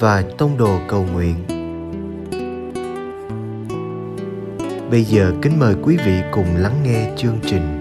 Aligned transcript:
và 0.00 0.24
Tông 0.38 0.58
Đồ 0.58 0.78
Cầu 0.88 1.06
Nguyện. 1.12 1.34
Bây 4.90 5.04
giờ 5.04 5.32
kính 5.42 5.58
mời 5.58 5.74
quý 5.82 5.96
vị 5.96 6.20
cùng 6.32 6.56
lắng 6.56 6.74
nghe 6.84 7.12
chương 7.16 7.38
trình. 7.46 7.79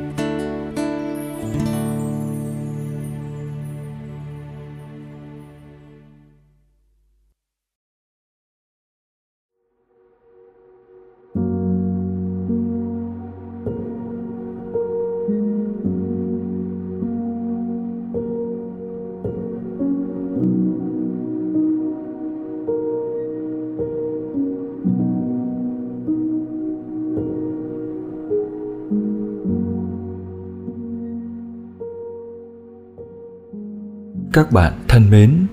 Các 34.34 34.52
bạn 34.52 34.74
thân 34.88 35.10
mến, 35.10 35.48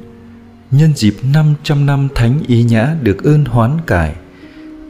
nhân 0.70 0.92
dịp 0.94 1.14
500 1.34 1.86
năm 1.86 2.08
Thánh 2.14 2.38
Ý 2.46 2.62
Nhã 2.62 2.96
được 3.02 3.24
ơn 3.24 3.44
hoán 3.44 3.78
cải, 3.86 4.14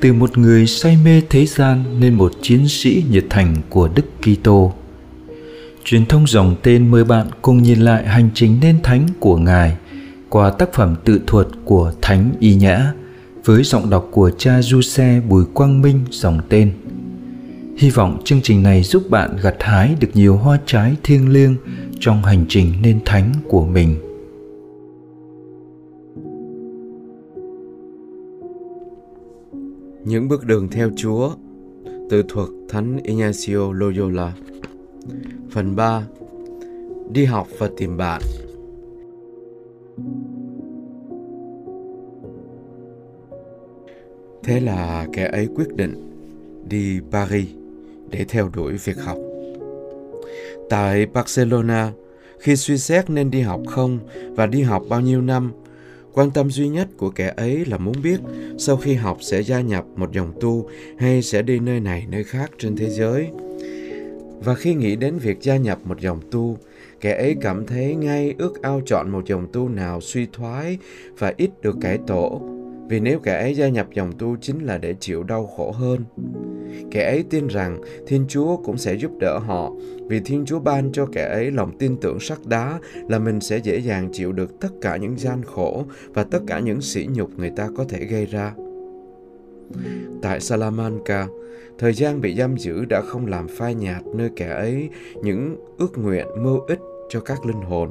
từ 0.01 0.13
một 0.13 0.39
người 0.39 0.67
say 0.67 0.99
mê 1.05 1.23
thế 1.31 1.47
gian 1.47 2.01
nên 2.01 2.15
một 2.15 2.33
chiến 2.43 2.69
sĩ 2.69 3.05
nhiệt 3.11 3.25
thành 3.31 3.57
của 3.69 3.89
Đức 3.95 4.03
Kitô. 4.23 4.73
Truyền 5.85 6.07
thông 6.07 6.27
dòng 6.27 6.57
tên 6.63 6.91
mời 6.91 7.05
bạn 7.05 7.27
cùng 7.43 7.63
nhìn 7.63 7.81
lại 7.81 8.07
hành 8.07 8.29
trình 8.35 8.59
nên 8.61 8.83
thánh 8.83 9.07
của 9.21 9.37
Ngài 9.37 9.77
qua 10.29 10.51
tác 10.51 10.73
phẩm 10.73 10.97
tự 11.05 11.21
thuật 11.27 11.47
của 11.65 11.93
Thánh 12.03 12.33
Y 12.41 12.55
Nhã 12.55 12.93
với 13.45 13.65
giọng 13.65 13.91
đọc 13.91 14.09
của 14.11 14.31
cha 14.39 14.63
Du 14.63 14.83
Xe 14.83 15.21
Bùi 15.29 15.45
Quang 15.55 15.83
Minh 15.83 16.01
dòng 16.11 16.41
tên. 16.49 16.73
Hy 17.79 17.91
vọng 17.91 18.21
chương 18.25 18.41
trình 18.43 18.63
này 18.63 18.83
giúp 18.83 19.11
bạn 19.11 19.37
gặt 19.43 19.57
hái 19.61 19.97
được 20.01 20.09
nhiều 20.15 20.37
hoa 20.37 20.59
trái 20.67 20.97
thiêng 21.03 21.29
liêng 21.29 21.57
trong 22.01 22.23
hành 22.23 22.45
trình 22.49 22.73
nên 22.83 22.99
thánh 23.05 23.33
của 23.49 23.67
mình. 23.67 23.97
Những 30.05 30.29
bước 30.29 30.47
đường 30.47 30.69
theo 30.69 30.91
Chúa 30.97 31.31
từ 32.11 32.23
thuật 32.29 32.49
Thánh 32.69 32.99
Ignacio 33.03 33.73
Loyola 33.73 34.33
Phần 35.51 35.77
3 35.77 36.07
Đi 37.13 37.25
học 37.25 37.49
và 37.59 37.71
tìm 37.77 37.97
bạn 37.97 38.23
Thế 44.43 44.61
là 44.61 45.07
kẻ 45.13 45.29
ấy 45.33 45.49
quyết 45.55 45.77
định 45.77 46.13
đi 46.69 47.01
Paris 47.11 47.49
để 48.11 48.25
theo 48.29 48.51
đuổi 48.55 48.77
việc 48.85 48.97
học. 48.99 49.26
Tại 50.69 51.07
Barcelona, 51.07 51.93
khi 52.39 52.57
suy 52.57 52.79
xét 52.79 53.11
nên 53.11 53.31
đi 53.31 53.41
học 53.41 53.61
không 53.69 53.99
và 54.31 54.47
đi 54.47 54.63
học 54.63 54.83
bao 54.89 55.01
nhiêu 55.01 55.21
năm, 55.21 55.53
quan 56.13 56.31
tâm 56.31 56.51
duy 56.51 56.69
nhất 56.69 56.89
của 56.97 57.11
kẻ 57.11 57.35
ấy 57.37 57.65
là 57.65 57.79
muốn 57.79 57.95
biết 58.03 58.21
sau 58.59 58.77
khi 58.77 58.95
học 58.95 59.19
sẽ 59.21 59.43
gia 59.43 59.61
nhập 59.61 59.85
một 59.97 60.13
dòng 60.13 60.33
tu 60.41 60.69
hay 60.99 61.23
sẽ 61.23 61.43
đi 61.43 61.59
nơi 61.59 61.81
này 61.81 62.07
nơi 62.11 62.25
khác 62.25 62.51
trên 62.59 62.77
thế 62.77 62.91
giới. 62.91 63.29
Và 64.45 64.55
khi 64.55 64.75
nghĩ 64.75 64.97
đến 64.97 65.19
việc 65.19 65.39
gia 65.41 65.57
nhập 65.57 65.79
một 65.85 66.01
dòng 66.01 66.21
tu, 66.31 66.59
kẻ 67.01 67.17
ấy 67.17 67.37
cảm 67.41 67.67
thấy 67.67 67.95
ngay 67.95 68.35
ước 68.39 68.63
ao 68.63 68.81
chọn 68.87 69.11
một 69.11 69.27
dòng 69.27 69.47
tu 69.53 69.69
nào 69.69 70.01
suy 70.01 70.27
thoái 70.33 70.79
và 71.19 71.33
ít 71.37 71.51
được 71.63 71.77
cải 71.81 71.99
tổ, 72.07 72.56
vì 72.89 73.01
nếu 73.01 73.19
kẻ 73.19 73.39
ấy 73.39 73.55
gia 73.55 73.69
nhập 73.69 73.87
dòng 73.95 74.13
tu 74.19 74.37
chính 74.41 74.59
là 74.59 74.79
để 74.79 74.95
chịu 75.01 75.23
đau 75.23 75.47
khổ 75.47 75.71
hơn. 75.71 76.05
Kẻ 76.91 77.11
ấy 77.11 77.25
tin 77.31 77.47
rằng 77.47 77.81
Thiên 78.07 78.25
Chúa 78.29 78.57
cũng 78.57 78.79
sẽ 78.79 78.95
giúp 78.95 79.11
đỡ 79.21 79.39
họ 79.39 79.73
vì 80.09 80.21
Thiên 80.21 80.45
Chúa 80.45 80.59
ban 80.59 80.93
cho 80.93 81.07
kẻ 81.13 81.29
ấy 81.29 81.51
lòng 81.51 81.79
tin 81.79 81.97
tưởng 82.01 82.21
sắt 82.21 82.39
đá 82.45 82.79
là 83.09 83.19
mình 83.19 83.41
sẽ 83.41 83.59
dễ 83.59 83.79
dàng 83.79 84.09
chịu 84.13 84.33
được 84.33 84.61
tất 84.61 84.69
cả 84.81 84.97
những 84.97 85.19
gian 85.19 85.43
khổ 85.45 85.85
và 86.15 86.25
tất 86.25 86.41
cả 86.47 86.59
những 86.59 86.81
sỉ 86.81 87.09
nhục 87.13 87.39
người 87.39 87.51
ta 87.51 87.69
có 87.77 87.85
thể 87.89 88.05
gây 88.05 88.27
ra. 88.27 88.55
Tại 90.23 90.41
Salamanca, 90.41 91.29
thời 91.79 91.93
gian 91.93 92.21
bị 92.21 92.35
giam 92.35 92.57
giữ 92.57 92.85
đã 92.85 93.01
không 93.01 93.27
làm 93.27 93.49
phai 93.49 93.75
nhạt 93.75 94.03
nơi 94.15 94.31
kẻ 94.37 94.49
ấy 94.49 94.89
những 95.23 95.57
ước 95.79 95.99
nguyện 95.99 96.27
mưu 96.43 96.61
ích 96.61 96.81
cho 97.09 97.21
các 97.21 97.47
linh 97.47 97.63
hồn. 97.63 97.91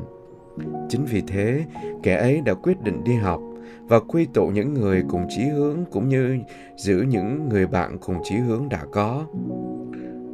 Chính 0.89 1.05
vì 1.05 1.21
thế, 1.27 1.63
kẻ 2.03 2.15
ấy 2.15 2.41
đã 2.45 2.53
quyết 2.53 2.81
định 2.83 3.03
đi 3.03 3.13
học 3.13 3.41
và 3.87 3.99
quy 3.99 4.27
tụ 4.33 4.47
những 4.47 4.73
người 4.73 5.03
cùng 5.09 5.27
chí 5.29 5.41
hướng 5.43 5.77
cũng 5.91 6.09
như 6.09 6.37
giữ 6.77 7.05
những 7.09 7.49
người 7.49 7.67
bạn 7.67 7.97
cùng 7.97 8.17
chí 8.23 8.35
hướng 8.35 8.69
đã 8.69 8.85
có. 8.91 9.25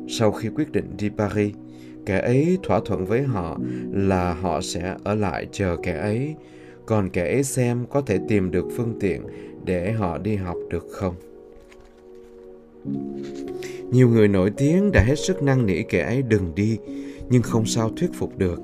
Sau 0.07 0.31
khi 0.31 0.49
quyết 0.49 0.71
định 0.71 0.85
đi 0.97 1.09
Paris, 1.09 1.55
kẻ 2.05 2.19
ấy 2.19 2.57
thỏa 2.63 2.79
thuận 2.85 3.05
với 3.05 3.21
họ 3.21 3.59
là 3.91 4.33
họ 4.33 4.61
sẽ 4.61 4.95
ở 5.03 5.15
lại 5.15 5.47
chờ 5.51 5.77
kẻ 5.83 5.97
ấy, 5.97 6.35
còn 6.85 7.09
kẻ 7.09 7.33
ấy 7.33 7.43
xem 7.43 7.85
có 7.89 8.01
thể 8.01 8.19
tìm 8.27 8.51
được 8.51 8.65
phương 8.75 8.97
tiện 8.99 9.21
để 9.65 9.91
họ 9.91 10.17
đi 10.17 10.35
học 10.35 10.57
được 10.69 10.87
không. 10.91 11.15
Nhiều 13.91 14.09
người 14.09 14.27
nổi 14.27 14.51
tiếng 14.57 14.91
đã 14.91 15.03
hết 15.03 15.15
sức 15.15 15.43
năn 15.43 15.65
nỉ 15.65 15.83
kẻ 15.83 16.01
ấy 16.03 16.21
đừng 16.21 16.55
đi, 16.55 16.77
nhưng 17.29 17.41
không 17.41 17.65
sao 17.65 17.89
thuyết 17.89 18.09
phục 18.13 18.37
được. 18.37 18.59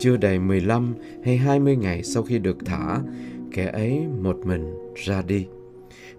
Chưa 0.00 0.16
đầy 0.16 0.38
15 0.38 0.94
hay 1.24 1.36
20 1.36 1.76
ngày 1.76 2.02
sau 2.02 2.22
khi 2.22 2.38
được 2.38 2.56
thả, 2.64 2.98
kẻ 3.52 3.70
ấy 3.72 4.00
một 4.22 4.36
mình 4.44 4.74
ra 4.94 5.22
đi, 5.22 5.46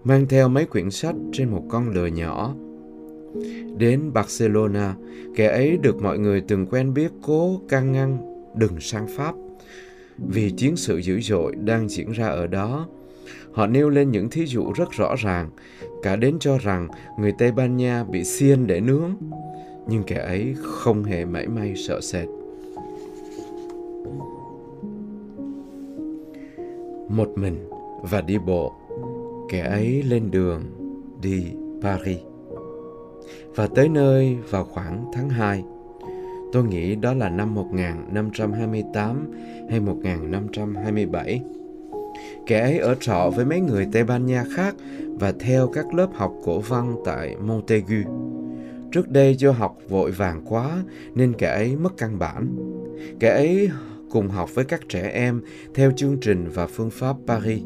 mang 0.04 0.26
theo 0.28 0.48
mấy 0.48 0.64
quyển 0.64 0.90
sách 0.90 1.14
trên 1.32 1.50
một 1.50 1.62
con 1.68 1.90
lừa 1.90 2.06
nhỏ. 2.06 2.54
Đến 3.78 4.12
Barcelona, 4.12 4.94
kẻ 5.36 5.46
ấy 5.46 5.76
được 5.82 6.02
mọi 6.02 6.18
người 6.18 6.40
từng 6.48 6.66
quen 6.66 6.94
biết 6.94 7.12
cố 7.22 7.60
can 7.68 7.92
ngăn 7.92 8.18
đừng 8.56 8.80
sang 8.80 9.06
Pháp. 9.16 9.34
Vì 10.18 10.50
chiến 10.50 10.76
sự 10.76 10.98
dữ 10.98 11.20
dội 11.20 11.54
đang 11.64 11.88
diễn 11.88 12.10
ra 12.12 12.26
ở 12.26 12.46
đó, 12.46 12.88
họ 13.52 13.66
nêu 13.66 13.90
lên 13.90 14.10
những 14.10 14.30
thí 14.30 14.46
dụ 14.46 14.72
rất 14.72 14.90
rõ 14.90 15.14
ràng, 15.18 15.50
cả 16.02 16.16
đến 16.16 16.38
cho 16.38 16.58
rằng 16.58 16.88
người 17.18 17.32
Tây 17.38 17.52
Ban 17.52 17.76
Nha 17.76 18.04
bị 18.04 18.24
xiên 18.24 18.66
để 18.66 18.80
nướng. 18.80 19.16
Nhưng 19.88 20.02
kẻ 20.02 20.16
ấy 20.16 20.54
không 20.62 21.04
hề 21.04 21.24
mảy 21.24 21.48
may 21.48 21.74
sợ 21.76 22.00
sệt. 22.00 22.28
Một 27.12 27.28
mình 27.36 27.68
và 28.02 28.20
đi 28.20 28.38
bộ. 28.38 28.72
Kẻ 29.48 29.60
ấy 29.60 30.02
lên 30.02 30.30
đường 30.30 30.62
đi 31.22 31.44
Paris. 31.82 32.18
Và 33.54 33.66
tới 33.66 33.88
nơi 33.88 34.36
vào 34.50 34.64
khoảng 34.64 35.04
tháng 35.12 35.28
2. 35.28 35.64
Tôi 36.52 36.64
nghĩ 36.64 36.94
đó 36.94 37.14
là 37.14 37.28
năm 37.28 37.54
1528 37.54 39.32
hay 39.70 39.80
1527. 39.80 41.42
Kẻ 42.46 42.60
ấy 42.60 42.78
ở 42.78 42.94
trọ 43.00 43.30
với 43.36 43.44
mấy 43.44 43.60
người 43.60 43.88
Tây 43.92 44.04
Ban 44.04 44.26
Nha 44.26 44.44
khác 44.56 44.74
và 45.20 45.32
theo 45.40 45.68
các 45.68 45.94
lớp 45.94 46.08
học 46.14 46.34
cổ 46.44 46.60
văn 46.60 46.96
tại 47.04 47.36
Montaigu. 47.36 48.10
Trước 48.92 49.08
đây 49.08 49.34
do 49.34 49.50
học 49.50 49.76
vội 49.88 50.10
vàng 50.10 50.42
quá 50.44 50.82
nên 51.14 51.32
kẻ 51.32 51.48
ấy 51.48 51.76
mất 51.76 51.96
căn 51.96 52.18
bản. 52.18 52.56
Kẻ 53.20 53.28
ấy 53.28 53.70
cùng 54.12 54.28
học 54.28 54.54
với 54.54 54.64
các 54.64 54.80
trẻ 54.88 55.10
em 55.14 55.40
theo 55.74 55.92
chương 55.96 56.16
trình 56.20 56.48
và 56.54 56.66
phương 56.66 56.90
pháp 56.90 57.16
Paris. 57.26 57.62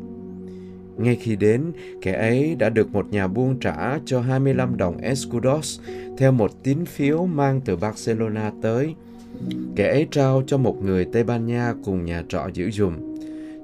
Ngay 0.96 1.16
khi 1.16 1.36
đến, 1.36 1.72
kẻ 2.02 2.12
ấy 2.12 2.56
đã 2.58 2.70
được 2.70 2.92
một 2.92 3.06
nhà 3.10 3.26
buôn 3.26 3.60
trả 3.60 3.98
cho 4.04 4.20
25 4.20 4.76
đồng 4.76 4.98
escudos 4.98 5.80
theo 6.18 6.32
một 6.32 6.62
tín 6.62 6.84
phiếu 6.84 7.26
mang 7.26 7.60
từ 7.64 7.76
Barcelona 7.76 8.52
tới. 8.62 8.94
Kẻ 9.76 9.88
ấy 9.88 10.06
trao 10.10 10.42
cho 10.46 10.58
một 10.58 10.84
người 10.84 11.04
Tây 11.04 11.24
Ban 11.24 11.46
Nha 11.46 11.74
cùng 11.84 12.04
nhà 12.04 12.24
trọ 12.28 12.48
giữ 12.54 12.70
dùm. 12.70 12.94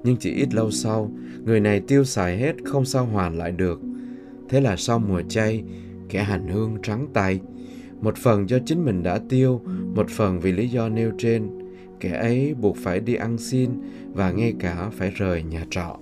Nhưng 0.04 0.16
chỉ 0.16 0.30
ít 0.30 0.54
lâu 0.54 0.70
sau, 0.70 1.10
người 1.44 1.60
này 1.60 1.80
tiêu 1.80 2.04
xài 2.04 2.38
hết 2.38 2.54
không 2.64 2.84
sao 2.84 3.04
hoàn 3.04 3.38
lại 3.38 3.52
được. 3.52 3.80
Thế 4.48 4.60
là 4.60 4.76
sau 4.76 4.98
mùa 4.98 5.22
chay, 5.28 5.64
kẻ 6.08 6.22
hành 6.22 6.48
hương 6.48 6.76
trắng 6.82 7.06
tay. 7.12 7.40
Một 8.00 8.16
phần 8.16 8.48
do 8.48 8.58
chính 8.66 8.84
mình 8.84 9.02
đã 9.02 9.20
tiêu, 9.28 9.60
một 9.94 10.10
phần 10.10 10.40
vì 10.40 10.52
lý 10.52 10.68
do 10.68 10.88
nêu 10.88 11.12
trên– 11.18 11.48
kẻ 12.02 12.10
ấy 12.10 12.54
buộc 12.54 12.76
phải 12.76 13.00
đi 13.00 13.14
ăn 13.14 13.38
xin 13.38 13.70
và 14.14 14.30
ngay 14.30 14.54
cả 14.58 14.90
phải 14.92 15.10
rời 15.10 15.42
nhà 15.42 15.66
trọ. 15.70 15.96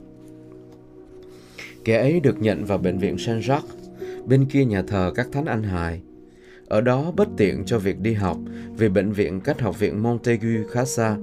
Kẻ 1.84 1.98
ấy 1.98 2.20
được 2.20 2.42
nhận 2.42 2.64
vào 2.64 2.78
bệnh 2.78 2.98
viện 2.98 3.18
Saint 3.18 3.42
Jacques, 3.42 3.60
bên 4.26 4.44
kia 4.44 4.64
nhà 4.64 4.82
thờ 4.82 5.12
các 5.14 5.28
thánh 5.32 5.44
anh 5.44 5.62
hài. 5.62 6.00
Ở 6.68 6.80
đó 6.80 7.12
bất 7.16 7.28
tiện 7.36 7.64
cho 7.66 7.78
việc 7.78 8.00
đi 8.00 8.12
học 8.12 8.38
vì 8.76 8.88
bệnh 8.88 9.12
viện 9.12 9.40
cách 9.40 9.60
học 9.60 9.78
viện 9.78 10.02
Montaigu 10.02 10.68
khá 10.70 10.84
xa. 10.84 11.16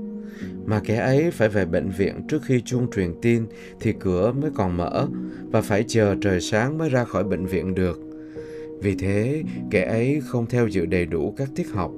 Mà 0.65 0.81
kẻ 0.85 0.95
ấy 0.95 1.31
phải 1.31 1.49
về 1.49 1.65
bệnh 1.65 1.89
viện 1.89 2.27
trước 2.27 2.43
khi 2.43 2.61
chuông 2.61 2.91
truyền 2.91 3.13
tin 3.21 3.45
thì 3.79 3.93
cửa 3.99 4.31
mới 4.31 4.51
còn 4.55 4.77
mở 4.77 5.07
và 5.51 5.61
phải 5.61 5.83
chờ 5.87 6.15
trời 6.21 6.41
sáng 6.41 6.77
mới 6.77 6.89
ra 6.89 7.03
khỏi 7.03 7.23
bệnh 7.23 7.45
viện 7.45 7.75
được. 7.75 7.99
Vì 8.81 8.95
thế, 8.95 9.43
kẻ 9.71 9.85
ấy 9.85 10.21
không 10.25 10.45
theo 10.45 10.67
dự 10.67 10.85
đầy 10.85 11.05
đủ 11.05 11.33
các 11.37 11.49
tiết 11.55 11.67
học. 11.69 11.91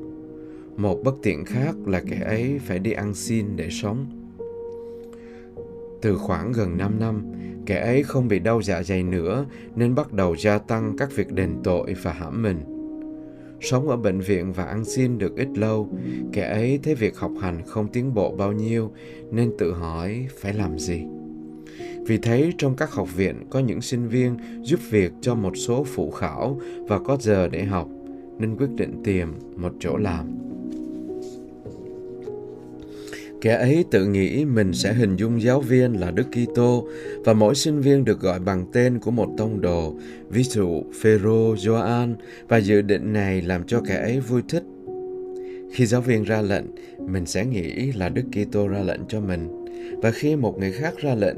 Một 0.78 1.04
bất 1.04 1.16
tiện 1.24 1.46
khác 1.46 1.76
là 1.86 2.02
kẻ 2.10 2.22
ấy 2.26 2.60
phải 2.66 2.80
đi 2.80 2.92
ăn 2.92 3.14
xin 3.14 3.46
để 3.56 3.70
sống. 3.70 4.06
Từ 6.02 6.18
khoảng 6.18 6.52
gần 6.52 6.78
5 6.78 7.00
năm, 7.00 7.22
kẻ 7.66 7.80
ấy 7.80 8.04
không 8.04 8.28
bị 8.28 8.40
đau 8.40 8.62
dạ 8.62 8.84
dày 8.84 9.04
nữa 9.04 9.46
nên 9.76 9.96
bắt 9.96 10.14
đầu 10.14 10.36
gia 10.36 10.58
tăng 10.58 10.96
các 10.98 11.16
việc 11.16 11.32
đền 11.32 11.56
tội 11.64 11.94
và 12.04 12.12
hãm 12.12 12.42
mình. 12.42 12.58
Sống 13.62 13.90
ở 13.90 13.98
bệnh 13.98 14.20
viện 14.20 14.54
và 14.54 14.64
ăn 14.64 14.86
xin 14.86 15.18
được 15.18 15.36
ít 15.36 15.48
lâu, 15.56 15.90
kẻ 16.34 16.50
ấy 16.50 16.80
thấy 16.84 16.96
việc 16.96 17.18
học 17.18 17.32
hành 17.42 17.62
không 17.66 17.88
tiến 17.88 18.14
bộ 18.14 18.36
bao 18.36 18.52
nhiêu 18.52 18.92
nên 19.32 19.52
tự 19.58 19.74
hỏi 19.74 20.28
phải 20.40 20.54
làm 20.54 20.80
gì. 20.80 21.04
Vì 22.06 22.18
thấy 22.18 22.54
trong 22.58 22.76
các 22.76 22.92
học 22.92 23.16
viện 23.16 23.36
có 23.50 23.60
những 23.60 23.82
sinh 23.82 24.08
viên 24.08 24.38
giúp 24.62 24.80
việc 24.90 25.12
cho 25.22 25.36
một 25.36 25.58
số 25.58 25.84
phụ 25.84 26.12
khảo 26.12 26.60
và 26.88 27.00
có 27.00 27.18
giờ 27.20 27.48
để 27.48 27.64
học, 27.64 27.88
nên 28.40 28.56
quyết 28.56 28.70
định 28.76 29.02
tìm 29.04 29.34
một 29.56 29.74
chỗ 29.80 29.98
làm. 29.98 30.49
Kẻ 33.42 33.56
ấy 33.56 33.86
tự 33.92 34.06
nghĩ 34.06 34.46
mình 34.46 34.74
sẽ 34.74 34.94
hình 34.94 35.16
dung 35.16 35.42
giáo 35.42 35.62
viên 35.62 35.94
là 35.94 36.12
Đức 36.12 36.28
Kitô 36.32 36.88
và 37.26 37.34
mỗi 37.34 37.56
sinh 37.56 37.82
viên 37.82 38.06
được 38.06 38.20
gọi 38.20 38.40
bằng 38.40 38.66
tên 38.74 39.00
của 39.00 39.12
một 39.12 39.30
tông 39.38 39.62
đồ, 39.62 39.96
ví 40.30 40.44
dụ 40.44 40.84
Phêrô, 41.02 41.56
Gioan 41.58 42.16
và 42.48 42.58
dự 42.58 42.82
định 42.82 43.14
này 43.14 43.42
làm 43.42 43.64
cho 43.64 43.82
kẻ 43.88 43.96
ấy 43.96 44.20
vui 44.20 44.42
thích. 44.50 44.64
Khi 45.72 45.86
giáo 45.86 46.02
viên 46.02 46.24
ra 46.24 46.42
lệnh, 46.42 46.66
mình 47.08 47.26
sẽ 47.26 47.46
nghĩ 47.46 47.92
là 47.92 48.10
Đức 48.10 48.24
Kitô 48.32 48.68
ra 48.68 48.80
lệnh 48.80 49.02
cho 49.08 49.20
mình 49.20 49.66
và 50.02 50.12
khi 50.12 50.36
một 50.36 50.60
người 50.60 50.72
khác 50.72 50.94
ra 50.98 51.16
lệnh, 51.16 51.38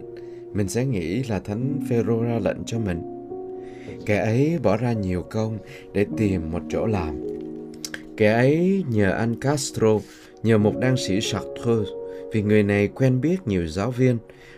mình 0.54 0.68
sẽ 0.68 0.86
nghĩ 0.86 1.24
là 1.24 1.40
Thánh 1.40 1.80
Phêrô 1.90 2.24
ra 2.24 2.40
lệnh 2.40 2.58
cho 2.66 2.80
mình. 2.80 3.02
Kẻ 4.06 4.18
ấy 4.18 4.60
bỏ 4.64 4.78
ra 4.78 4.94
nhiều 4.94 5.22
công 5.22 5.58
để 5.94 6.06
tìm 6.18 6.52
một 6.52 6.62
chỗ 6.70 6.86
làm. 6.86 7.16
Kẻ 8.18 8.34
ấy 8.34 8.84
nhờ 8.90 9.12
anh 9.12 9.36
Castro 9.36 10.00
nhờ 10.44 10.58
một 10.58 10.74
đan 10.82 10.98
sĩ 10.98 11.20
Chartreuse 11.22 11.92
vì 12.32 12.42
người 12.42 12.64
này 12.64 12.88
quen 12.88 13.22
biết 13.22 13.48
nhiều 13.48 13.68
giáo 13.68 13.92
viên 13.92 14.18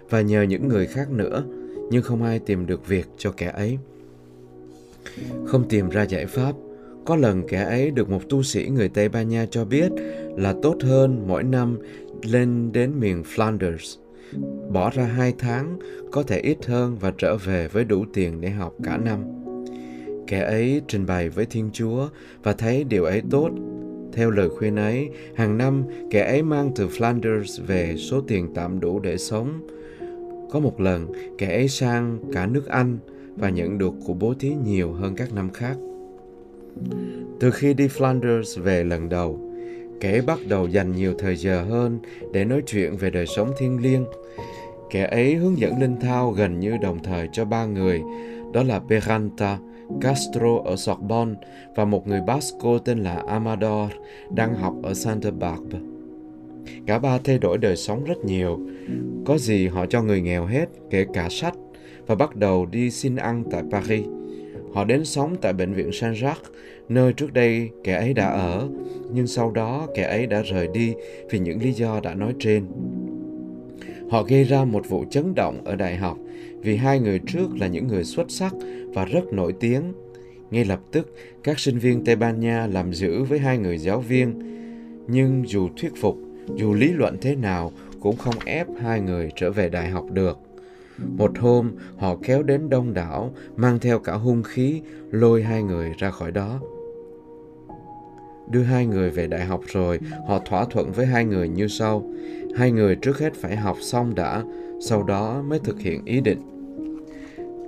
và 0.09 0.21
nhờ 0.21 0.41
những 0.41 0.67
người 0.67 0.85
khác 0.85 1.11
nữa 1.11 1.43
nhưng 1.91 2.03
không 2.03 2.23
ai 2.23 2.39
tìm 2.39 2.65
được 2.65 2.87
việc 2.87 3.07
cho 3.17 3.31
kẻ 3.31 3.51
ấy. 3.55 3.77
Không 5.45 5.69
tìm 5.69 5.89
ra 5.89 6.03
giải 6.03 6.25
pháp, 6.25 6.53
có 7.05 7.15
lần 7.15 7.47
kẻ 7.47 7.63
ấy 7.63 7.91
được 7.91 8.09
một 8.09 8.21
tu 8.29 8.43
sĩ 8.43 8.69
người 8.69 8.89
Tây 8.89 9.09
Ban 9.09 9.29
Nha 9.29 9.45
cho 9.51 9.65
biết 9.65 9.91
là 10.37 10.55
tốt 10.61 10.75
hơn 10.81 11.23
mỗi 11.27 11.43
năm 11.43 11.77
lên 12.23 12.71
đến 12.71 12.99
miền 12.99 13.23
Flanders. 13.35 13.97
Bỏ 14.69 14.89
ra 14.89 15.03
hai 15.03 15.33
tháng, 15.37 15.79
có 16.11 16.23
thể 16.23 16.39
ít 16.39 16.65
hơn 16.65 16.97
và 16.99 17.13
trở 17.17 17.37
về 17.37 17.67
với 17.67 17.83
đủ 17.83 18.05
tiền 18.13 18.41
để 18.41 18.49
học 18.49 18.73
cả 18.83 18.97
năm. 18.97 19.19
Kẻ 20.27 20.39
ấy 20.39 20.81
trình 20.87 21.05
bày 21.05 21.29
với 21.29 21.45
Thiên 21.45 21.69
Chúa 21.73 22.07
và 22.43 22.53
thấy 22.53 22.83
điều 22.83 23.03
ấy 23.03 23.21
tốt 23.31 23.49
theo 24.13 24.31
lời 24.31 24.49
khuyên 24.49 24.75
ấy, 24.75 25.09
hàng 25.35 25.57
năm 25.57 25.83
kẻ 26.09 26.23
ấy 26.23 26.43
mang 26.43 26.71
từ 26.75 26.87
Flanders 26.87 27.65
về 27.67 27.95
số 27.97 28.21
tiền 28.21 28.53
tạm 28.53 28.79
đủ 28.79 28.99
để 28.99 29.17
sống. 29.17 29.67
Có 30.51 30.59
một 30.59 30.81
lần, 30.81 31.07
kẻ 31.37 31.55
ấy 31.55 31.67
sang 31.67 32.19
cả 32.33 32.45
nước 32.45 32.67
Anh 32.67 32.97
và 33.35 33.49
nhận 33.49 33.77
được 33.77 33.93
của 34.05 34.13
bố 34.13 34.33
thí 34.39 34.53
nhiều 34.65 34.91
hơn 34.91 35.15
các 35.15 35.33
năm 35.33 35.49
khác. 35.49 35.77
Từ 37.39 37.51
khi 37.51 37.73
đi 37.73 37.87
Flanders 37.87 38.61
về 38.61 38.83
lần 38.83 39.09
đầu, 39.09 39.39
kẻ 39.99 40.21
bắt 40.21 40.39
đầu 40.47 40.67
dành 40.67 40.91
nhiều 40.91 41.13
thời 41.19 41.35
giờ 41.35 41.63
hơn 41.63 41.99
để 42.33 42.45
nói 42.45 42.61
chuyện 42.65 42.97
về 42.97 43.09
đời 43.09 43.25
sống 43.25 43.51
thiêng 43.57 43.81
liêng. 43.81 44.05
Kẻ 44.89 45.05
ấy 45.05 45.35
hướng 45.35 45.57
dẫn 45.57 45.81
linh 45.81 45.99
thao 46.01 46.31
gần 46.31 46.59
như 46.59 46.77
đồng 46.81 47.03
thời 47.03 47.29
cho 47.33 47.45
ba 47.45 47.65
người, 47.65 48.01
đó 48.53 48.63
là 48.63 48.79
Peranta, 48.79 49.57
Castro 50.01 50.57
ở 50.65 50.75
Sorbonne 50.75 51.33
và 51.75 51.85
một 51.85 52.07
người 52.07 52.21
Basco 52.27 52.77
tên 52.77 52.99
là 52.99 53.23
Amador 53.27 53.91
đang 54.31 54.55
học 54.55 54.73
ở 54.83 54.93
Santa 54.93 55.31
Barbara. 55.31 55.79
Cả 56.85 56.99
ba 56.99 57.17
thay 57.23 57.37
đổi 57.37 57.57
đời 57.57 57.75
sống 57.75 58.03
rất 58.03 58.25
nhiều. 58.25 58.59
Có 59.25 59.37
gì 59.37 59.67
họ 59.67 59.85
cho 59.85 60.01
người 60.01 60.21
nghèo 60.21 60.45
hết, 60.45 60.65
kể 60.89 61.05
cả 61.13 61.27
sách, 61.29 61.53
và 62.07 62.15
bắt 62.15 62.35
đầu 62.35 62.65
đi 62.65 62.91
xin 62.91 63.15
ăn 63.15 63.43
tại 63.51 63.63
Paris. 63.71 64.05
Họ 64.73 64.83
đến 64.83 65.05
sống 65.05 65.35
tại 65.41 65.53
bệnh 65.53 65.73
viện 65.73 65.89
Saint-Jacques, 65.89 66.51
nơi 66.89 67.13
trước 67.13 67.33
đây 67.33 67.69
kẻ 67.83 67.95
ấy 67.95 68.13
đã 68.13 68.29
ở, 68.29 68.67
nhưng 69.13 69.27
sau 69.27 69.51
đó 69.51 69.87
kẻ 69.95 70.03
ấy 70.03 70.27
đã 70.27 70.41
rời 70.41 70.67
đi 70.73 70.93
vì 71.29 71.39
những 71.39 71.61
lý 71.61 71.71
do 71.71 71.99
đã 72.03 72.15
nói 72.15 72.33
trên. 72.39 72.65
Họ 74.09 74.23
gây 74.23 74.43
ra 74.43 74.65
một 74.65 74.89
vụ 74.89 75.05
chấn 75.09 75.35
động 75.35 75.61
ở 75.65 75.75
đại 75.75 75.95
học 75.95 76.17
vì 76.63 76.75
hai 76.75 76.99
người 76.99 77.19
trước 77.19 77.47
là 77.59 77.67
những 77.67 77.87
người 77.87 78.03
xuất 78.03 78.31
sắc 78.31 78.53
và 78.93 79.05
rất 79.05 79.33
nổi 79.33 79.53
tiếng. 79.59 79.93
Ngay 80.51 80.65
lập 80.65 80.79
tức, 80.91 81.15
các 81.43 81.59
sinh 81.59 81.79
viên 81.79 82.05
Tây 82.05 82.15
Ban 82.15 82.39
Nha 82.39 82.67
làm 82.67 82.93
giữ 82.93 83.23
với 83.23 83.39
hai 83.39 83.57
người 83.57 83.77
giáo 83.77 83.99
viên. 83.99 84.33
Nhưng 85.07 85.43
dù 85.47 85.69
thuyết 85.77 85.91
phục, 86.01 86.17
dù 86.55 86.73
lý 86.73 86.87
luận 86.93 87.17
thế 87.21 87.35
nào 87.35 87.71
cũng 87.99 88.17
không 88.17 88.35
ép 88.45 88.67
hai 88.81 89.01
người 89.01 89.31
trở 89.35 89.51
về 89.51 89.69
đại 89.69 89.89
học 89.89 90.05
được. 90.11 90.37
Một 91.17 91.39
hôm, 91.39 91.71
họ 91.97 92.17
kéo 92.23 92.43
đến 92.43 92.69
đông 92.69 92.93
đảo, 92.93 93.33
mang 93.55 93.79
theo 93.79 93.99
cả 93.99 94.13
hung 94.13 94.43
khí, 94.43 94.81
lôi 95.11 95.43
hai 95.43 95.63
người 95.63 95.91
ra 95.97 96.11
khỏi 96.11 96.31
đó. 96.31 96.59
Đưa 98.51 98.63
hai 98.63 98.85
người 98.85 99.09
về 99.09 99.27
đại 99.27 99.45
học 99.45 99.61
rồi, 99.73 99.99
họ 100.27 100.39
thỏa 100.39 100.65
thuận 100.65 100.91
với 100.91 101.05
hai 101.05 101.25
người 101.25 101.49
như 101.49 101.67
sau. 101.67 102.09
Hai 102.55 102.71
người 102.71 102.95
trước 102.95 103.19
hết 103.19 103.33
phải 103.33 103.55
học 103.55 103.77
xong 103.81 104.15
đã, 104.15 104.43
sau 104.79 105.03
đó 105.03 105.41
mới 105.47 105.59
thực 105.59 105.79
hiện 105.79 106.05
ý 106.05 106.21
định. 106.21 106.39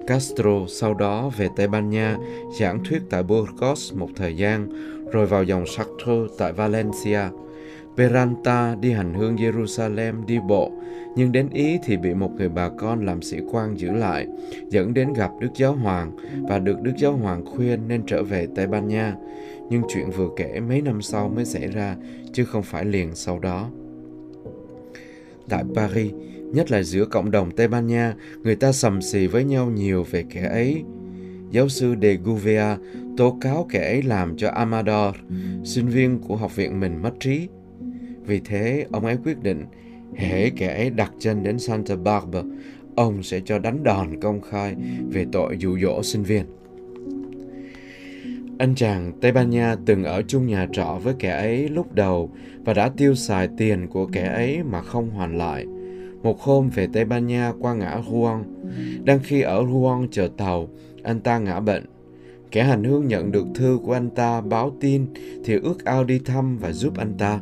Castro 0.08 0.66
sau 0.68 0.94
đó 0.94 1.32
về 1.38 1.50
Tây 1.56 1.68
Ban 1.68 1.90
Nha 1.90 2.18
giảng 2.60 2.84
thuyết 2.84 3.02
tại 3.10 3.24
Burgos 3.24 3.94
một 3.94 4.10
thời 4.16 4.38
gian, 4.38 4.68
rồi 5.12 5.26
vào 5.26 5.44
dòng 5.44 5.66
Sartre 5.66 6.36
tại 6.38 6.54
Valencia. 6.54 7.22
Peralta 7.98 8.76
đi 8.76 8.92
hành 8.92 9.14
hương 9.14 9.36
Jerusalem 9.36 10.26
đi 10.26 10.40
bộ, 10.48 10.72
nhưng 11.16 11.32
đến 11.32 11.50
Ý 11.50 11.78
thì 11.84 11.98
bị 11.98 12.14
một 12.14 12.32
người 12.38 12.50
bà 12.50 12.70
con 12.70 13.06
làm 13.06 13.22
sĩ 13.22 13.38
quan 13.52 13.80
giữ 13.80 13.92
lại, 13.92 14.28
dẫn 14.70 14.94
đến 14.94 15.14
gặp 15.14 15.32
Đức 15.40 15.50
Giáo 15.56 15.74
Hoàng 15.74 16.12
và 16.50 16.60
được 16.60 16.82
Đức 16.82 16.94
Giáo 16.98 17.12
Hoàng 17.12 17.46
khuyên 17.46 17.88
nên 17.88 18.04
trở 18.08 18.24
về 18.24 18.48
Tây 18.56 18.68
Ban 18.68 18.88
Nha. 18.88 19.16
Nhưng 19.70 19.82
chuyện 19.88 20.12
vừa 20.12 20.30
kể 20.36 20.60
mấy 20.60 20.82
năm 20.82 21.02
sau 21.02 21.30
mới 21.30 21.46
xảy 21.46 21.68
ra, 21.68 21.96
chứ 22.34 22.46
không 22.46 22.64
phải 22.64 22.86
liền 22.86 23.16
sau 23.16 23.40
đó. 23.40 23.70
Tại 25.50 25.64
Paris, 25.76 26.12
nhất 26.54 26.72
là 26.72 26.84
giữa 26.84 27.06
cộng 27.06 27.32
đồng 27.32 27.52
Tây 27.52 27.68
Ban 27.68 27.88
Nha, 27.88 28.14
người 28.44 28.56
ta 28.56 28.72
sầm 28.72 29.02
xì 29.02 29.28
với 29.28 29.44
nhau 29.44 29.72
nhiều 29.72 30.04
về 30.04 30.24
kẻ 30.30 30.42
ấy. 30.42 30.84
Giáo 31.52 31.70
sư 31.70 31.96
De 32.02 32.14
Gouveia 32.14 32.78
tố 33.18 33.38
cáo 33.42 33.68
kẻ 33.70 33.88
ấy 33.88 34.02
làm 34.02 34.38
cho 34.38 34.50
Amador, 34.50 35.16
sinh 35.64 35.88
viên 35.88 36.20
của 36.20 36.36
học 36.36 36.56
viện 36.56 36.80
mình 36.80 37.02
mất 37.02 37.12
trí. 37.20 37.48
Vì 38.26 38.40
thế, 38.40 38.86
ông 38.92 39.06
ấy 39.06 39.18
quyết 39.24 39.44
định, 39.44 39.66
hễ 40.16 40.50
kẻ 40.50 40.78
ấy 40.78 40.90
đặt 40.90 41.12
chân 41.20 41.44
đến 41.44 41.60
Santa 41.60 41.96
Barbara, 41.96 42.48
ông 42.96 43.24
sẽ 43.24 43.42
cho 43.46 43.60
đánh 43.60 43.84
đòn 43.84 44.20
công 44.22 44.42
khai 44.42 44.76
về 45.10 45.26
tội 45.32 45.58
dụ 45.60 45.80
dỗ 45.80 46.04
sinh 46.04 46.24
viên. 46.24 46.46
Anh 48.58 48.76
chàng 48.76 49.12
Tây 49.22 49.32
Ban 49.32 49.50
Nha 49.50 49.76
từng 49.86 50.04
ở 50.04 50.22
chung 50.28 50.48
nhà 50.48 50.68
trọ 50.72 51.00
với 51.04 51.14
kẻ 51.20 51.30
ấy 51.30 51.70
lúc 51.70 51.94
đầu 51.94 52.30
và 52.66 52.74
đã 52.74 52.90
tiêu 52.90 53.16
xài 53.16 53.50
tiền 53.58 53.88
của 53.88 54.06
kẻ 54.06 54.28
ấy 54.28 54.64
mà 54.64 54.82
không 54.82 55.10
hoàn 55.10 55.38
lại. 55.38 55.66
Một 56.24 56.42
hôm 56.42 56.70
về 56.70 56.88
Tây 56.94 57.06
Ban 57.06 57.28
Nha 57.28 57.54
qua 57.60 57.74
ngã 57.74 57.96
Huang, 57.96 58.44
đang 59.04 59.20
khi 59.24 59.42
ở 59.42 59.62
Huang 59.62 60.08
chờ 60.12 60.30
tàu, 60.38 60.70
anh 61.04 61.20
ta 61.20 61.40
ngã 61.40 61.60
bệnh. 61.60 61.84
Kẻ 62.52 62.64
hành 62.64 62.84
hương 62.84 63.08
nhận 63.08 63.32
được 63.32 63.48
thư 63.56 63.80
của 63.84 63.94
anh 63.94 64.10
ta 64.10 64.42
báo 64.42 64.72
tin 64.80 65.06
thì 65.44 65.56
ước 65.64 65.86
ao 65.86 66.04
đi 66.04 66.20
thăm 66.20 66.58
và 66.58 66.72
giúp 66.72 66.98
anh 66.98 67.14
ta. 67.18 67.40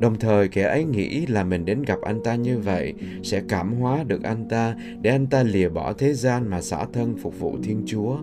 Đồng 0.00 0.18
thời 0.18 0.48
kẻ 0.48 0.62
ấy 0.62 0.84
nghĩ 0.84 1.26
là 1.26 1.44
mình 1.44 1.64
đến 1.64 1.82
gặp 1.82 1.98
anh 2.02 2.22
ta 2.24 2.34
như 2.34 2.58
vậy 2.58 2.94
sẽ 3.22 3.42
cảm 3.48 3.74
hóa 3.74 4.04
được 4.06 4.22
anh 4.22 4.48
ta 4.48 4.76
để 5.02 5.10
anh 5.10 5.26
ta 5.26 5.42
lìa 5.42 5.68
bỏ 5.68 5.92
thế 5.92 6.14
gian 6.14 6.48
mà 6.48 6.60
xả 6.60 6.86
thân 6.92 7.16
phục 7.16 7.40
vụ 7.40 7.56
Thiên 7.62 7.82
Chúa. 7.86 8.16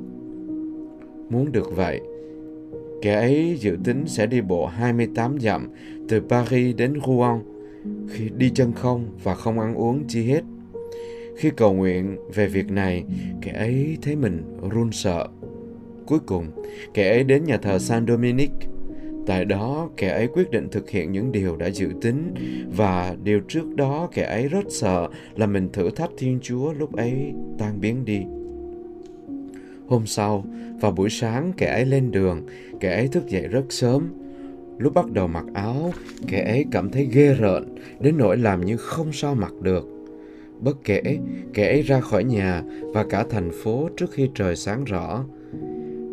Muốn 1.30 1.52
được 1.52 1.76
vậy, 1.76 2.02
kẻ 3.02 3.14
ấy 3.14 3.58
dự 3.60 3.78
tính 3.84 4.04
sẽ 4.08 4.26
đi 4.26 4.42
bộ 4.42 4.66
28 4.66 5.38
dặm 5.40 5.70
từ 6.10 6.22
Paris 6.30 6.76
đến 6.76 6.94
Rouen 7.06 7.40
khi 8.10 8.30
đi 8.38 8.50
chân 8.50 8.74
không 8.74 9.06
và 9.24 9.36
không 9.36 9.60
ăn 9.60 9.76
uống 9.76 10.04
chi 10.08 10.24
hết. 10.24 10.42
Khi 11.38 11.50
cầu 11.58 11.74
nguyện 11.74 12.18
về 12.34 12.48
việc 12.48 12.72
này, 12.72 13.04
kẻ 13.42 13.52
ấy 13.52 13.98
thấy 14.02 14.16
mình 14.16 14.60
run 14.72 14.92
sợ. 14.92 15.28
Cuối 16.06 16.20
cùng, 16.26 16.48
kẻ 16.94 17.10
ấy 17.10 17.24
đến 17.24 17.44
nhà 17.44 17.58
thờ 17.58 17.80
San 17.80 18.08
Dominic. 18.08 18.52
Tại 19.28 19.46
đó, 19.46 19.90
kẻ 19.98 20.10
ấy 20.10 20.28
quyết 20.28 20.52
định 20.52 20.68
thực 20.72 20.90
hiện 20.90 21.12
những 21.12 21.32
điều 21.32 21.56
đã 21.56 21.70
dự 21.70 21.90
tính 22.02 22.34
và 22.76 23.16
điều 23.24 23.40
trước 23.48 23.76
đó 23.76 24.10
kẻ 24.14 24.24
ấy 24.24 24.48
rất 24.48 24.66
sợ 24.70 25.08
là 25.36 25.46
mình 25.46 25.70
thử 25.74 25.90
thách 25.90 26.10
Thiên 26.18 26.40
Chúa 26.42 26.74
lúc 26.74 26.96
ấy 26.96 27.34
tan 27.60 27.82
biến 27.82 28.06
đi. 28.06 28.22
Hôm 29.88 30.06
sau, 30.06 30.46
vào 30.82 30.92
buổi 30.92 31.10
sáng 31.10 31.52
kẻ 31.58 31.74
ấy 31.74 31.86
lên 31.86 32.12
đường, 32.12 32.46
kẻ 32.80 32.96
ấy 32.96 33.08
thức 33.08 33.28
dậy 33.28 33.48
rất 33.48 33.64
sớm. 33.70 34.14
Lúc 34.78 34.94
bắt 34.94 35.12
đầu 35.12 35.28
mặc 35.28 35.46
áo, 35.54 35.94
kẻ 36.28 36.44
ấy 36.48 36.66
cảm 36.72 36.90
thấy 36.90 37.08
ghê 37.12 37.34
rợn, 37.34 37.76
đến 38.00 38.18
nỗi 38.18 38.38
làm 38.38 38.66
như 38.66 38.78
không 38.78 39.14
sao 39.14 39.36
mặc 39.36 39.54
được. 39.62 39.88
Bất 40.60 40.78
kể, 40.84 41.02
kẻ 41.54 41.68
ấy 41.68 41.82
ra 41.82 42.00
khỏi 42.00 42.24
nhà 42.24 42.64
và 42.94 43.06
cả 43.10 43.26
thành 43.30 43.52
phố 43.64 43.90
trước 43.98 44.12
khi 44.12 44.30
trời 44.36 44.56
sáng 44.56 44.84
rõ. 44.84 45.24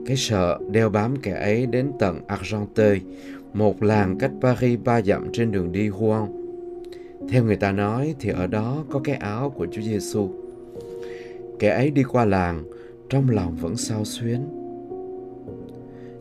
Cái 0.06 0.16
sợ 0.16 0.58
đeo 0.70 0.90
bám 0.90 1.16
kẻ 1.16 1.32
ấy 1.32 1.66
đến 1.66 1.92
tận 1.98 2.20
Argenteuil, 2.26 3.02
một 3.54 3.82
làng 3.82 4.18
cách 4.18 4.30
Paris 4.40 4.78
ba 4.84 5.02
dặm 5.02 5.32
trên 5.32 5.52
đường 5.52 5.72
đi 5.72 5.88
Huon. 5.88 6.28
Theo 7.28 7.44
người 7.44 7.56
ta 7.56 7.72
nói 7.72 8.14
thì 8.20 8.30
ở 8.30 8.46
đó 8.46 8.84
có 8.90 9.00
cái 9.04 9.14
áo 9.14 9.50
của 9.50 9.66
Chúa 9.72 9.82
Giêsu. 9.82 10.28
Kẻ 11.58 11.68
ấy 11.68 11.90
đi 11.90 12.02
qua 12.02 12.24
làng, 12.24 12.64
trong 13.12 13.30
lòng 13.30 13.56
vẫn 13.60 13.76
sao 13.76 14.04
xuyến. 14.04 14.40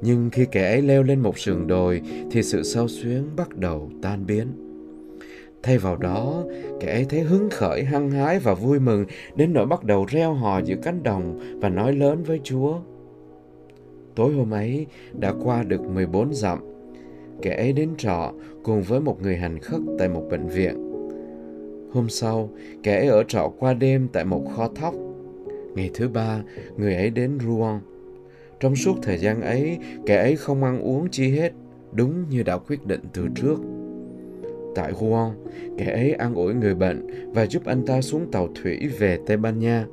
Nhưng 0.02 0.30
khi 0.30 0.46
kẻ 0.52 0.70
ấy 0.70 0.82
leo 0.82 1.04
lên 1.04 1.20
một 1.20 1.40
sườn 1.40 1.68
đồi 1.68 2.02
thì 2.32 2.44
sự 2.44 2.64
sao 2.64 2.88
xuyến 2.88 3.24
bắt 3.36 3.58
đầu 3.58 3.90
tan 4.02 4.26
biến. 4.26 4.48
Thay 5.64 5.78
vào 5.78 5.96
đó, 5.96 6.44
kẻ 6.80 6.94
ấy 6.94 7.06
thấy 7.10 7.20
hứng 7.20 7.50
khởi, 7.50 7.84
hăng 7.84 8.12
hái 8.12 8.40
và 8.40 8.54
vui 8.54 8.80
mừng 8.80 9.06
đến 9.36 9.54
nỗi 9.54 9.66
bắt 9.66 9.84
đầu 9.84 10.06
reo 10.06 10.34
hò 10.34 10.60
giữa 10.60 10.76
cánh 10.84 11.04
đồng 11.04 11.40
và 11.62 11.70
nói 11.70 11.94
lớn 11.94 12.24
với 12.24 12.40
Chúa. 12.44 12.80
Tối 14.16 14.34
hôm 14.34 14.54
ấy 14.54 14.86
đã 15.20 15.34
qua 15.44 15.64
được 15.64 15.82
14 15.82 16.34
dặm. 16.34 16.60
Kẻ 17.42 17.56
ấy 17.56 17.74
đến 17.74 17.90
trọ 17.98 18.34
cùng 18.64 18.82
với 18.82 19.00
một 19.00 19.22
người 19.22 19.38
hành 19.38 19.60
khất 19.60 19.82
tại 20.00 20.10
một 20.10 20.24
bệnh 20.30 20.48
viện. 20.48 20.76
Hôm 21.94 22.10
sau, 22.10 22.50
kẻ 22.84 22.98
ấy 22.98 23.08
ở 23.08 23.24
trọ 23.24 23.52
qua 23.60 23.74
đêm 23.74 24.08
tại 24.14 24.26
một 24.26 24.44
kho 24.56 24.68
thóc. 24.68 24.96
Ngày 25.76 25.90
thứ 25.94 26.10
ba, 26.10 26.42
người 26.78 26.96
ấy 26.96 27.10
đến 27.10 27.38
Rouen. 27.46 27.80
Trong 28.60 28.76
suốt 28.76 28.96
thời 29.02 29.18
gian 29.18 29.42
ấy, 29.42 29.78
kẻ 30.06 30.16
ấy 30.16 30.36
không 30.36 30.64
ăn 30.64 30.82
uống 30.82 31.10
chi 31.10 31.30
hết, 31.32 31.52
đúng 31.92 32.30
như 32.30 32.44
đã 32.44 32.58
quyết 32.58 32.86
định 32.86 33.02
từ 33.14 33.28
trước. 33.36 33.56
Tại 34.76 34.94
Rouen, 35.00 35.32
kẻ 35.78 35.92
ấy 35.92 36.14
ăn 36.14 36.36
ủi 36.36 36.54
người 36.54 36.76
bệnh 36.76 37.08
và 37.34 37.46
giúp 37.46 37.66
anh 37.66 37.86
ta 37.86 38.02
xuống 38.02 38.32
tàu 38.32 38.50
thủy 38.62 38.88
về 39.00 39.20
Tây 39.28 39.38
Ban 39.38 39.60
Nha. 39.60 39.86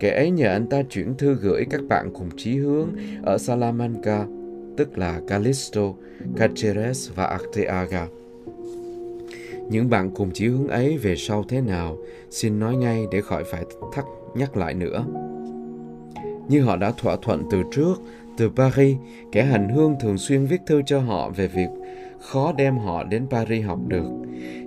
Kẻ 0.00 0.10
ấy 0.16 0.30
nhờ 0.30 0.48
anh 0.48 0.66
ta 0.66 0.82
chuyển 0.82 1.14
thư 1.14 1.34
gửi 1.34 1.64
các 1.70 1.80
bạn 1.88 2.10
cùng 2.14 2.28
chí 2.36 2.56
hướng 2.56 2.88
ở 3.22 3.38
Salamanca, 3.38 4.26
tức 4.76 4.98
là 4.98 5.20
Callisto, 5.28 5.92
Cáceres 6.36 7.10
và 7.14 7.24
Arteaga. 7.24 8.06
Những 9.70 9.90
bạn 9.90 10.10
cùng 10.10 10.30
chí 10.34 10.46
hướng 10.46 10.68
ấy 10.68 10.98
về 10.98 11.14
sau 11.16 11.44
thế 11.48 11.60
nào, 11.60 11.98
xin 12.30 12.58
nói 12.60 12.76
ngay 12.76 13.06
để 13.12 13.20
khỏi 13.20 13.44
phải 13.44 13.64
thắc 13.92 14.04
nhắc 14.34 14.56
lại 14.56 14.74
nữa. 14.74 15.04
Như 16.48 16.62
họ 16.62 16.76
đã 16.76 16.92
thỏa 16.98 17.16
thuận 17.22 17.42
từ 17.50 17.62
trước, 17.72 17.94
từ 18.36 18.50
Paris, 18.56 18.96
kẻ 19.32 19.44
hành 19.44 19.68
hương 19.68 19.94
thường 20.00 20.18
xuyên 20.18 20.46
viết 20.46 20.60
thư 20.66 20.82
cho 20.86 21.00
họ 21.00 21.30
về 21.30 21.48
việc 21.48 21.68
khó 22.20 22.52
đem 22.52 22.78
họ 22.78 23.04
đến 23.04 23.26
Paris 23.30 23.64
học 23.64 23.78
được. 23.86 24.08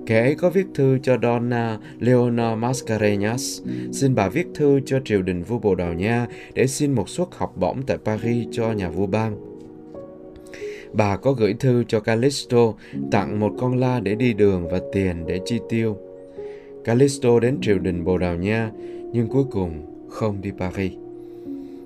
Kẻ 0.06 0.22
ấy 0.22 0.36
có 0.36 0.50
viết 0.50 0.66
thư 0.76 0.98
cho 1.04 1.18
Donna 1.24 1.80
Leonor 2.00 2.58
Mascarenhas, 2.58 3.62
xin 3.92 4.16
bà 4.16 4.30
viết 4.30 4.48
thư 4.56 4.80
cho 4.86 5.00
triều 5.06 5.22
đình 5.22 5.44
vua 5.44 5.60
Bồ 5.60 5.76
Đào 5.76 5.94
Nha 5.94 6.28
để 6.54 6.68
xin 6.68 6.92
một 6.92 7.10
suất 7.10 7.28
học 7.32 7.54
bổng 7.58 7.82
tại 7.88 7.98
Paris 8.06 8.48
cho 8.52 8.72
nhà 8.72 8.90
vua 8.90 9.08
bang. 9.08 9.36
Bà 10.94 11.18
có 11.18 11.34
gửi 11.34 11.54
thư 11.60 11.84
cho 11.88 12.00
Callisto 12.00 12.74
tặng 13.12 13.40
một 13.40 13.54
con 13.60 13.80
la 13.80 14.00
để 14.00 14.16
đi 14.16 14.34
đường 14.34 14.68
và 14.72 14.80
tiền 14.94 15.28
để 15.28 15.40
chi 15.46 15.60
tiêu. 15.70 15.98
Callisto 16.84 17.40
đến 17.40 17.58
triều 17.62 17.80
đình 17.80 18.04
Bồ 18.04 18.18
Đào 18.18 18.36
Nha, 18.36 18.72
nhưng 19.12 19.28
cuối 19.28 19.44
cùng 19.52 19.72
không 20.10 20.42
đi 20.42 20.52
Paris. 20.60 20.94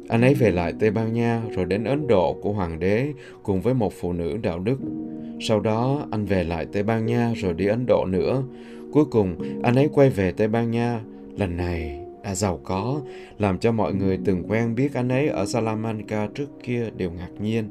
Anh 0.07 0.21
ấy 0.21 0.33
về 0.33 0.51
lại 0.51 0.73
Tây 0.79 0.91
Ban 0.91 1.13
Nha 1.13 1.41
rồi 1.51 1.65
đến 1.65 1.83
Ấn 1.83 2.07
Độ 2.07 2.33
của 2.41 2.53
hoàng 2.53 2.79
đế 2.79 3.13
cùng 3.43 3.61
với 3.61 3.73
một 3.73 3.93
phụ 3.99 4.13
nữ 4.13 4.37
đạo 4.37 4.59
đức. 4.59 4.77
Sau 5.41 5.59
đó 5.59 6.07
anh 6.11 6.25
về 6.25 6.43
lại 6.43 6.65
Tây 6.71 6.83
Ban 6.83 7.05
Nha 7.05 7.33
rồi 7.35 7.53
đi 7.53 7.67
Ấn 7.67 7.85
Độ 7.87 8.05
nữa. 8.05 8.43
Cuối 8.91 9.05
cùng 9.05 9.35
anh 9.63 9.75
ấy 9.75 9.89
quay 9.93 10.09
về 10.09 10.31
Tây 10.31 10.47
Ban 10.47 10.71
Nha. 10.71 11.01
Lần 11.37 11.57
này 11.57 11.99
đã 12.23 12.35
giàu 12.35 12.59
có, 12.63 13.01
làm 13.39 13.57
cho 13.57 13.71
mọi 13.71 13.93
người 13.93 14.19
từng 14.25 14.43
quen 14.47 14.75
biết 14.75 14.93
anh 14.93 15.09
ấy 15.09 15.27
ở 15.27 15.45
Salamanca 15.45 16.27
trước 16.35 16.49
kia 16.63 16.89
đều 16.97 17.11
ngạc 17.11 17.31
nhiên. 17.39 17.69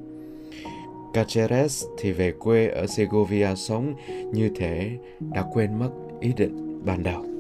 Cáceres 1.13 1.85
thì 1.99 2.13
về 2.13 2.33
quê 2.33 2.67
ở 2.67 2.87
Segovia 2.87 3.55
sống 3.57 3.95
như 4.33 4.51
thể 4.57 4.91
đã 5.33 5.45
quên 5.53 5.79
mất 5.79 5.91
ý 6.21 6.33
định 6.37 6.81
ban 6.85 7.03
đầu. 7.03 7.34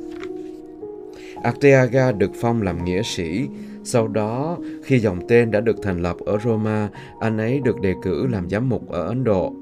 Arteaga 1.44 2.12
được 2.12 2.30
phong 2.40 2.62
làm 2.62 2.84
nghĩa 2.84 3.02
sĩ. 3.02 3.48
Sau 3.84 4.08
đó, 4.08 4.58
khi 4.84 4.98
dòng 4.98 5.28
tên 5.28 5.50
đã 5.50 5.60
được 5.60 5.76
thành 5.82 6.02
lập 6.02 6.16
ở 6.26 6.38
Roma, 6.44 6.88
anh 7.20 7.38
ấy 7.38 7.60
được 7.64 7.80
đề 7.80 7.94
cử 8.02 8.26
làm 8.26 8.50
giám 8.50 8.68
mục 8.68 8.88
ở 8.88 9.06
Ấn 9.06 9.24
Độ. 9.24 9.54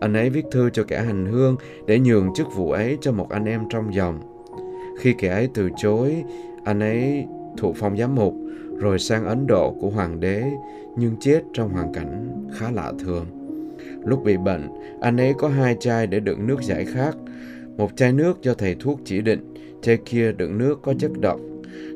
Anh 0.00 0.14
ấy 0.14 0.30
viết 0.30 0.44
thư 0.52 0.70
cho 0.70 0.84
kẻ 0.84 1.02
hành 1.02 1.26
hương 1.26 1.56
để 1.86 1.98
nhường 1.98 2.34
chức 2.34 2.46
vụ 2.56 2.70
ấy 2.70 2.98
cho 3.00 3.12
một 3.12 3.30
anh 3.30 3.44
em 3.44 3.60
trong 3.70 3.94
dòng. 3.94 4.20
Khi 4.98 5.14
kẻ 5.18 5.28
ấy 5.28 5.48
từ 5.54 5.70
chối, 5.76 6.24
anh 6.64 6.80
ấy 6.80 7.24
thụ 7.56 7.72
phong 7.76 7.96
giám 7.96 8.14
mục, 8.14 8.34
rồi 8.78 8.98
sang 8.98 9.24
Ấn 9.24 9.46
Độ 9.46 9.76
của 9.80 9.90
hoàng 9.90 10.20
đế, 10.20 10.44
nhưng 10.96 11.16
chết 11.20 11.42
trong 11.52 11.72
hoàn 11.72 11.92
cảnh 11.92 12.42
khá 12.58 12.70
lạ 12.70 12.92
thường. 12.98 13.26
Lúc 14.04 14.24
bị 14.24 14.36
bệnh, 14.36 14.68
anh 15.00 15.16
ấy 15.16 15.34
có 15.38 15.48
hai 15.48 15.76
chai 15.80 16.06
để 16.06 16.20
đựng 16.20 16.46
nước 16.46 16.62
giải 16.62 16.84
khát. 16.84 17.14
Một 17.76 17.96
chai 17.96 18.12
nước 18.12 18.42
do 18.42 18.54
thầy 18.54 18.76
thuốc 18.80 19.00
chỉ 19.04 19.20
định, 19.20 19.54
chai 19.82 19.98
kia 20.04 20.32
đựng 20.32 20.58
nước 20.58 20.78
có 20.82 20.94
chất 20.98 21.10
độc. 21.20 21.40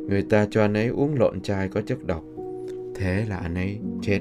Người 0.09 0.23
ta 0.23 0.47
cho 0.51 0.61
anh 0.61 0.75
ấy 0.75 0.89
uống 0.89 1.15
lộn 1.19 1.41
chai 1.41 1.69
có 1.69 1.81
chất 1.81 2.05
độc. 2.05 2.25
Thế 2.95 3.25
là 3.29 3.37
anh 3.37 3.55
ấy 3.55 3.79
chết. 4.03 4.21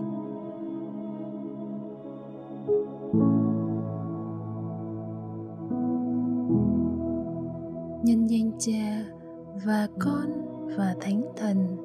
và 9.65 9.87
Con 9.99 10.29
và 10.77 10.95
Thánh 11.01 11.21
Thần. 11.37 11.77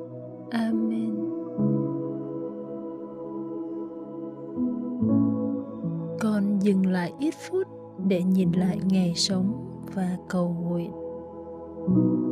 Amen. 0.51 1.17
Con 6.21 6.59
dừng 6.63 6.87
lại 6.87 7.13
ít 7.19 7.35
phút 7.49 7.67
để 8.07 8.23
nhìn 8.23 8.53
lại 8.53 8.79
ngày 8.85 9.13
sống 9.17 9.53
và 9.95 10.17
cầu 10.29 10.57
nguyện. 10.69 10.93
thank 11.87 11.99
you 11.99 12.26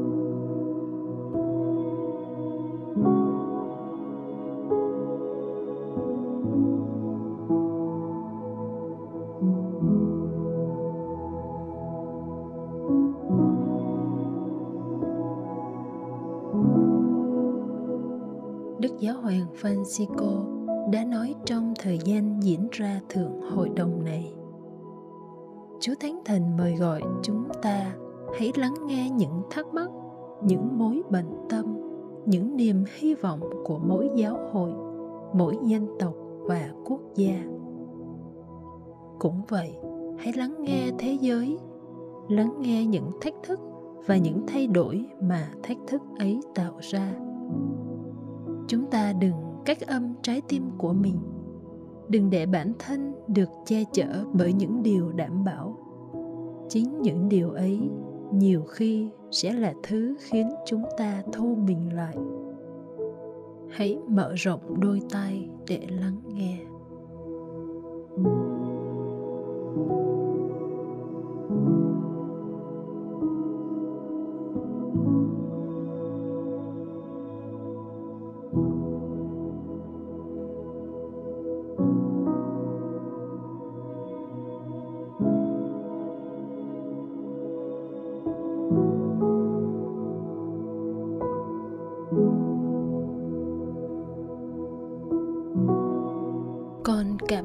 hoàng 19.34 19.54
Francisco 19.62 20.44
đã 20.90 21.04
nói 21.04 21.34
trong 21.44 21.74
thời 21.78 21.98
gian 22.04 22.42
diễn 22.42 22.68
ra 22.72 23.00
thượng 23.08 23.40
hội 23.40 23.68
đồng 23.76 24.04
này. 24.04 24.34
Chúa 25.80 25.94
thánh 26.00 26.20
thần 26.24 26.56
mời 26.56 26.74
gọi 26.74 27.02
chúng 27.22 27.44
ta 27.62 27.94
hãy 28.38 28.52
lắng 28.56 28.74
nghe 28.86 29.10
những 29.10 29.42
thắc 29.50 29.66
mắc, 29.74 29.88
những 30.42 30.78
mối 30.78 31.02
bận 31.10 31.46
tâm, 31.48 31.64
những 32.26 32.56
niềm 32.56 32.84
hy 32.98 33.14
vọng 33.14 33.40
của 33.64 33.78
mỗi 33.78 34.10
giáo 34.14 34.38
hội, 34.52 34.72
mỗi 35.34 35.58
dân 35.62 35.86
tộc 35.98 36.14
và 36.40 36.70
quốc 36.84 37.00
gia. 37.14 37.44
Cũng 39.18 39.42
vậy, 39.48 39.74
hãy 40.18 40.32
lắng 40.36 40.54
nghe 40.58 40.90
thế 40.98 41.16
giới, 41.20 41.58
lắng 42.28 42.54
nghe 42.58 42.86
những 42.86 43.10
thách 43.20 43.34
thức 43.42 43.60
và 44.06 44.16
những 44.16 44.46
thay 44.46 44.66
đổi 44.66 45.06
mà 45.20 45.50
thách 45.62 45.78
thức 45.86 46.02
ấy 46.18 46.40
tạo 46.54 46.74
ra 46.80 47.14
chúng 48.66 48.90
ta 48.90 49.12
đừng 49.12 49.34
cách 49.64 49.80
âm 49.80 50.14
trái 50.22 50.42
tim 50.48 50.70
của 50.78 50.92
mình. 50.92 51.18
Đừng 52.08 52.30
để 52.30 52.46
bản 52.46 52.72
thân 52.78 53.12
được 53.28 53.48
che 53.66 53.84
chở 53.92 54.24
bởi 54.32 54.52
những 54.52 54.82
điều 54.82 55.12
đảm 55.12 55.44
bảo. 55.44 55.78
Chính 56.68 57.02
những 57.02 57.28
điều 57.28 57.50
ấy 57.50 57.80
nhiều 58.32 58.62
khi 58.64 59.08
sẽ 59.30 59.52
là 59.52 59.74
thứ 59.82 60.16
khiến 60.20 60.48
chúng 60.66 60.84
ta 60.98 61.22
thu 61.32 61.54
mình 61.66 61.94
lại. 61.94 62.16
Hãy 63.70 63.98
mở 64.08 64.32
rộng 64.34 64.80
đôi 64.80 65.00
tay 65.10 65.48
để 65.68 65.86
lắng 65.88 66.20
nghe. 66.26 66.58
thank 68.16 68.26
you 68.26 68.53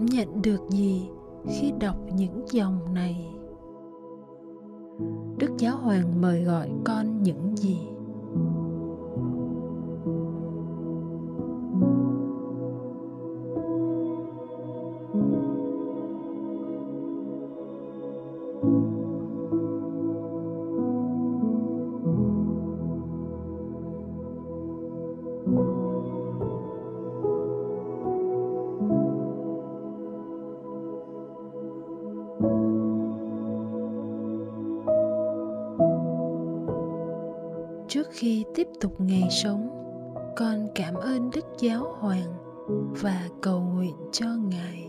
nhận 0.09 0.41
được 0.41 0.69
gì 0.69 1.09
khi 1.47 1.73
đọc 1.79 1.95
những 2.15 2.45
dòng 2.51 2.93
này? 2.93 3.27
Đức 5.37 5.51
giáo 5.57 5.77
hoàng 5.77 6.21
mời 6.21 6.43
gọi 6.43 6.69
con 6.85 7.23
những 7.23 7.57
gì? 7.57 7.79
Khi 38.19 38.45
tiếp 38.55 38.67
tục 38.81 39.01
ngày 39.01 39.27
sống, 39.43 39.69
con 40.37 40.67
cảm 40.75 40.93
ơn 40.93 41.31
đức 41.31 41.45
giáo 41.59 41.95
hoàng 41.99 42.33
và 43.01 43.29
cầu 43.41 43.59
nguyện 43.61 43.95
cho 44.11 44.27
ngài. 44.27 44.88